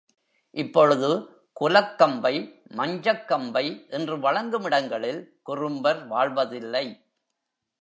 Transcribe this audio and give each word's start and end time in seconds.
இப்பொழுது 0.51 1.09
குலக்கம்பை, 1.61 2.33
மஞ்சக் 2.69 3.25
கம்பை 3.25 3.87
என்று 3.89 4.19
வழங்கும் 4.19 4.63
இடங்களில் 4.63 5.39
குறும்பர் 5.43 6.07
வாழ்வதில்லை. 6.07 6.85